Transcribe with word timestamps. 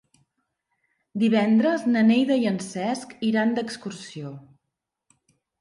Divendres 1.23 1.85
na 1.95 2.03
Neida 2.09 2.37
i 2.45 2.47
en 2.53 2.57
Cesc 2.71 3.13
iran 3.31 3.55
d'excursió. 3.61 4.33